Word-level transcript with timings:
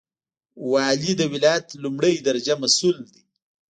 والی 0.71 1.11
د 1.17 1.21
ولایت 1.33 1.67
لومړی 1.83 2.13
درجه 2.27 2.53
مسوول 2.61 2.97
دی 3.11 3.19